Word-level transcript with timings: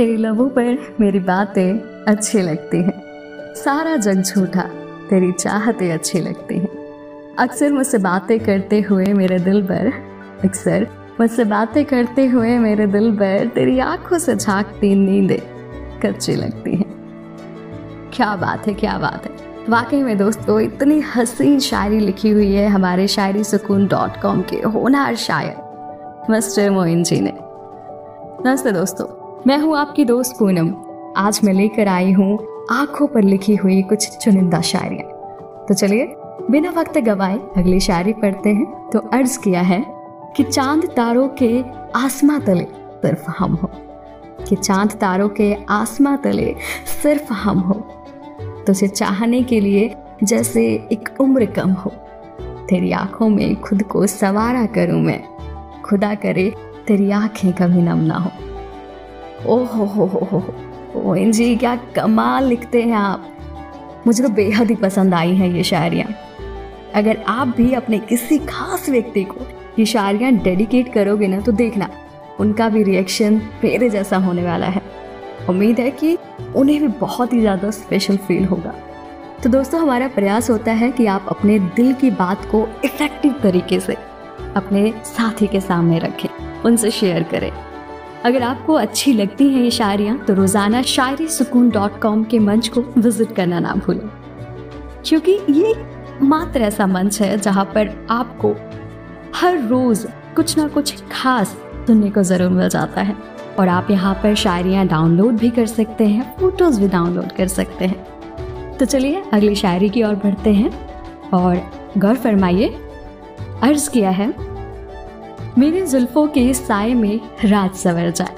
तेरी 0.00 0.16
लबों 0.16 0.48
पर 0.48 0.94
मेरी 1.00 1.18
बातें 1.18 2.04
अच्छी 2.08 2.42
लगती 2.42 2.82
हैं। 2.82 3.02
सारा 3.54 3.96
जग 3.96 4.22
झूठा, 4.22 4.60
तेरी 5.10 5.32
चाहते 5.32 5.90
अच्छी 5.90 6.20
लगती 6.20 6.58
हैं। 6.58 6.68
अक्सर 7.38 7.72
मुझसे 7.72 7.98
बातें 7.98 8.40
करते 8.40 8.80
हुए 8.80 9.06
मेरे 9.06 9.38
दिल 9.38 9.62
पर, 9.62 9.92
अक्सर 10.44 10.86
मुझसे 11.20 11.44
बातें 11.44 11.84
करते 11.84 12.26
हुए 12.26 12.58
मेरे 12.58 12.86
दिल 12.86 13.12
पर 13.12 13.46
तेरी 13.46 13.78
आँखों 13.78 14.18
से 14.18 14.36
झांकती 14.36 14.94
नींदें 14.94 15.40
कच्ची 16.00 16.34
लगती 16.34 16.76
हैं। 16.76 18.10
क्या 18.12 18.36
बात 18.36 18.66
है, 18.66 18.74
क्या 18.74 18.98
बात 18.98 19.26
है। 19.26 19.64
वाकई 19.68 20.02
में 20.02 20.18
दोस्तों, 20.18 20.60
इतनी 20.60 21.00
हसीन 21.00 21.60
शायरी 21.60 22.00
लिखी 22.00 22.30
हुई 22.30 22.52
है 22.52 22.68
हमारे 22.68 23.08
शायरी 23.08 23.44
सुकून 23.44 23.86
डॉट 23.86 24.20
कॉम 24.22 24.42
के 24.42 24.56
होनहार 24.56 25.16
शायर, 25.16 26.26
मिस्टर 26.30 26.70
मोइन 26.70 27.02
जी 27.02 27.20
ने। 27.20 27.38
नमस्ते 28.48 28.72
दोस्तों। 28.72 29.19
मैं 29.46 29.58
हूँ 29.58 29.78
आपकी 29.78 30.04
दोस्त 30.04 30.36
पूनम। 30.38 30.74
आज 31.16 31.40
मैं 31.44 31.52
लेकर 31.52 31.88
आई 31.88 32.12
हूँ 32.12 32.38
आँखों 32.70 33.06
पर 33.06 33.22
लिखी 33.22 33.56
हुई 33.56 33.82
कुछ 33.82 34.08
चुनिंदा 34.08 34.60
शायरियाँ। 34.60 35.04
तो 35.68 35.74
चलिए, 35.74 36.16
बिना 36.50 36.70
वक्त 36.70 36.98
गवाए 36.98 37.38
अगली 37.56 37.80
शायरी 37.80 38.12
पढ़ते 38.12 38.50
हैं। 38.50 38.90
तो 38.90 38.98
अर्ज़ 38.98 39.38
किया 39.38 39.60
है 39.60 39.86
कि 40.36 40.42
चाँद 40.42 40.84
तारों 40.96 41.28
के 41.28 41.64
आसमां 41.96 42.40
तले 42.40 42.64
सिर्फ़ 42.74 43.30
हम 43.38 43.54
हो। 43.54 43.70
कि 44.48 44.56
चाँद 44.56 44.92
तारों 44.92 45.28
के 45.28 45.56
आसमां 45.68 46.16
तले 46.16 46.54
सिर्फ़ 47.02 47.32
हम 47.32 47.58
हो। 47.58 47.74
तुझे 48.66 48.88
चाहने 48.88 49.42
के 49.42 49.60
लिए 49.60 49.94
जैसे 50.22 50.66
एक 50.92 51.08
उम्र 51.20 51.46
कम 51.46 51.70
हो। 51.70 51.90
तेरी 52.68 52.92
आँखों 52.92 53.28
में 53.28 53.60
खुद 53.60 53.82
को 53.82 54.06
सवारा 54.06 54.66
करूँ 54.66 55.02
मैं। 55.02 55.24
खुदा 55.82 56.14
करे 56.14 56.54
तेरी 56.86 57.10
आँखें 57.10 57.52
कभी 57.52 57.82
नम 57.82 57.98
ना 57.98 58.14
हो। 58.14 58.49
ओहो 59.46 59.84
हो 59.84 60.06
हो 60.06 60.38
हो 60.94 61.16
जी 61.16 61.54
क्या 61.56 61.74
कमाल 61.96 62.44
लिखते 62.44 62.82
हैं 62.82 62.94
आप 62.94 64.02
मुझे 64.06 64.22
तो 64.22 64.28
बेहद 64.28 64.70
ही 64.70 64.76
पसंद 64.76 65.14
आई 65.14 65.34
हैं 65.34 65.48
ये 65.48 65.62
शायरियाँ 65.62 66.08
अगर 66.94 67.22
आप 67.28 67.48
भी 67.56 67.72
अपने 67.74 67.98
किसी 67.98 68.38
खास 68.38 68.88
व्यक्ति 68.88 69.24
को 69.24 69.46
ये 69.78 69.86
शायरियाँ 69.86 70.32
डेडिकेट 70.32 70.92
करोगे 70.92 71.26
ना 71.26 71.40
तो 71.40 71.52
देखना 71.52 71.88
उनका 72.40 72.68
भी 72.68 72.82
रिएक्शन 72.82 73.40
मेरे 73.64 73.88
जैसा 73.90 74.16
होने 74.16 74.44
वाला 74.44 74.66
है 74.66 74.82
उम्मीद 75.48 75.80
है 75.80 75.90
कि 75.90 76.16
उन्हें 76.56 76.80
भी 76.80 76.88
बहुत 76.98 77.32
ही 77.32 77.40
ज़्यादा 77.40 77.70
स्पेशल 77.70 78.16
फील 78.16 78.44
होगा 78.44 78.74
तो 79.42 79.50
दोस्तों 79.50 79.80
हमारा 79.80 80.08
प्रयास 80.08 80.50
होता 80.50 80.72
है 80.72 80.90
कि 80.90 81.06
आप 81.06 81.26
अपने 81.30 81.58
दिल 81.76 81.92
की 81.94 82.10
बात 82.10 82.44
को 82.50 82.66
इफ़ेक्टिव 82.84 83.40
तरीके 83.42 83.80
से 83.80 83.94
अपने 84.56 84.92
साथी 85.06 85.46
के 85.46 85.60
सामने 85.60 85.98
रखें 85.98 86.28
उनसे 86.64 86.90
शेयर 86.90 87.22
करें 87.22 87.50
अगर 88.24 88.42
आपको 88.42 88.72
अच्छी 88.72 89.12
लगती 89.12 89.48
हैं 89.48 89.62
ये 89.62 89.70
शायरियाँ 89.70 90.18
तो 90.18 90.34
रोज़ाना 90.34 90.82
शायरी 90.82 91.26
सुकून 91.28 91.68
डॉट 91.70 92.00
कॉम 92.00 92.24
के 92.24 92.38
मंच 92.38 92.68
को 92.68 92.80
विज़िट 92.98 93.34
करना 93.36 93.60
ना 93.60 93.74
भूलें। 93.76 94.08
क्योंकि 95.06 95.38
ये 95.50 95.74
मात्र 96.22 96.60
ऐसा 96.60 96.86
मंच 96.86 97.20
है 97.22 97.36
जहाँ 97.38 97.64
पर 97.64 97.90
आपको 98.10 98.54
हर 99.36 99.58
रोज़ 99.68 100.06
कुछ 100.36 100.56
ना 100.58 100.66
कुछ 100.68 101.02
खास 101.12 101.56
सुनने 101.86 102.10
को 102.10 102.22
ज़रूर 102.22 102.50
मिल 102.50 102.68
जाता 102.68 103.02
है। 103.02 103.16
और 103.58 103.68
आप 103.68 103.90
यहाँ 103.90 104.14
पर 104.14 104.34
शायरियाँ 104.34 104.86
डाउनलोड 104.86 105.38
भी 105.38 105.50
कर 105.50 105.66
सकते 105.66 106.06
हैं, 106.06 106.34
फ़ोटोज़ 106.40 106.80
भी 106.80 106.88
डाउनलोड 106.88 107.32
कर 107.32 107.48
सकते 107.48 107.84
हैं। 107.84 108.76
तो 108.76 108.84
चलिए 108.84 109.22
अगली 109.32 109.54
शायरी 109.54 109.88
की 109.88 110.02
ओर 110.02 110.14
बढ़ते 110.14 110.52
हैं। 110.52 110.70
और 111.30 111.60
गौर 111.98 112.16
फरमाइए, 112.16 112.68
अर्ज़ 113.62 113.90
किया 113.90 114.10
है 114.10 114.32
मेरे 115.58 115.86
जुल्फों 115.86 116.26
के 116.26 116.54
साय 116.54 116.94
में 116.94 117.20
रात 117.44 117.74
सवर 117.74 118.10
जाए। 118.10 118.34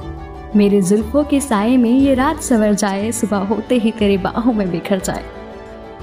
मेरे 0.56 0.82
जुल्फों 0.82 1.24
के 1.24 1.40
साय 1.40 1.76
में 1.76 1.90
ये 1.90 2.14
रात 2.14 2.40
सवर 2.40 2.74
जाए, 2.74 3.12
सुबह 3.12 3.36
होते 3.36 3.74
ही 3.74 3.90
तेरे 3.90 4.18
बाहों 4.18 4.52
में 4.52 4.70
बिखर 4.70 4.98
जाए। 4.98 5.24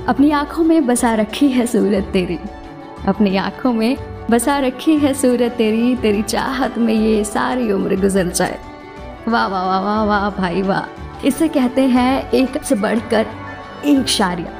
अपनी 0.08 0.31
आँखों 0.31 0.64
में 0.64 0.86
बसा 0.86 1.16
रखी 1.16 1.47
है 1.47 1.66
सूरत 1.66 2.03
तेरी। 2.03 2.40
अपनी 3.08 3.38
आँखों 3.38 3.74
में 3.74 3.97
बसा 4.30 4.59
रखी 4.59 4.96
है 4.97 5.14
सूरत 5.14 5.52
तेरी 5.52 5.96
तेरी 5.96 6.22
चाहत 6.22 6.78
में 6.78 6.94
ये 6.94 7.24
सारी 7.24 7.72
उम्र 7.72 7.96
गुजर 7.96 8.28
जाए। 8.28 8.59
वाह 9.28 9.47
वाह 9.47 9.66
वाह 9.66 9.81
वाह 9.81 10.03
वाह, 10.03 10.30
भाई, 10.30 10.62
वाह। 10.62 11.28
इसे 11.28 11.47
कहते 11.47 11.81
हैं 11.81 12.31
एक 12.31 12.64
से 12.64 12.76
बढ़कर 12.76 13.28
एक 13.86 14.08
शारिया। 14.08 14.52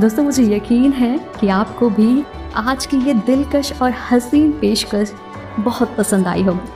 दोस्तों, 0.00 0.22
मुझे 0.22 0.56
यकीन 0.56 0.92
है 0.92 1.20
कि 1.40 1.48
आपको 1.48 1.90
भी 1.90 2.24
आज 2.56 2.86
की 2.86 2.96
ये 2.96 3.14
दिलकश 3.14 3.82
और 3.82 3.94
हसीन 4.10 4.52
पेशकश 4.52 5.12
बहुत 5.60 5.96
पसंद 5.96 6.26
आई 6.26 6.42
होगी। 6.42 6.68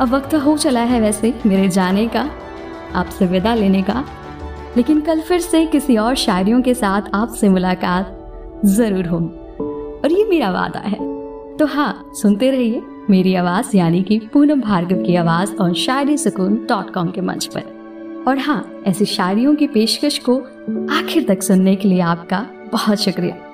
अब 0.00 0.14
वक्त 0.14 0.34
हो 0.34 0.58
चला 0.58 0.80
है 0.80 1.00
वैसे 1.00 1.34
मेरे 1.46 1.68
जाने 1.68 2.08
का, 2.08 2.30
आपसे 2.94 3.26
विदा 3.26 3.54
लेने 3.54 3.82
का। 3.82 4.04
लेकिन 4.76 5.00
कल 5.00 5.20
फिर 5.20 5.40
से 5.40 5.66
किसी 5.66 5.96
और 5.96 6.14
शायरियों 6.14 6.62
के 6.62 6.74
साथ 6.74 7.02
आपसे 7.14 7.48
मुलाकात 7.48 8.18
ज़रूर 8.64 9.06
होगी। 9.06 9.36
और 10.04 10.12
ये 10.12 10.24
मेरा 10.24 10.50
वादा 10.50 10.80
है। 10.80 10.98
तो 11.56 11.66
हाँ 11.66 12.10
सुनते 12.14 12.50
रहिए 12.50 12.82
मेरी 13.10 13.34
आवाज़, 13.34 13.76
यानी 13.76 14.02
कि 14.02 14.18
पूनम 14.18 14.60
भार्गव 14.60 15.02
की 15.02 15.16
आवाज़ 15.16 15.56
और 15.56 15.74
शायरी 15.74 16.16
सुकून 16.16 16.66
डॉट 16.68 16.94
कॉम 16.94 17.10
के 17.10 17.20
मंच 17.20 17.46
पर। 17.46 18.24
और 18.28 18.38
हाँ 18.38 18.70
ऐसी 18.86 19.04
शायरियों 19.04 19.54
की 19.54 19.66
पेशकश 19.66 20.18
को 20.18 20.38
आखिर 20.90 21.24
तक 21.28 21.42
सुनने 21.42 21.76
के 21.76 21.88
लिए 21.88 22.00
आपका 22.00 22.46
बहुत 22.72 22.98
शुक्रिया। 22.98 23.51